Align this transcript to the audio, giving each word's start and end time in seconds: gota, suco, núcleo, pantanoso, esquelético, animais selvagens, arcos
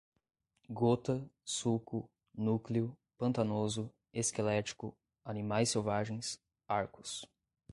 gota, 0.67 1.29
suco, 1.45 2.09
núcleo, 2.33 2.97
pantanoso, 3.19 3.93
esquelético, 4.11 4.97
animais 5.23 5.69
selvagens, 5.69 6.41
arcos 6.67 7.23